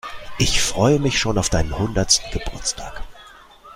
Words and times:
Ich 0.39 0.61
freue 0.63 0.97
mich 0.99 1.19
schon 1.19 1.37
auf 1.37 1.49
deinen 1.49 1.77
hundertsten 1.77 2.31
Geburtstag. 2.31 3.03